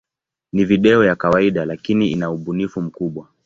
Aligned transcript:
Ni 0.53 0.65
video 0.65 1.03
ya 1.05 1.15
kawaida, 1.15 1.65
lakini 1.65 2.07
ina 2.11 2.31
ubunifu 2.31 2.81
mkubwa. 2.81 3.27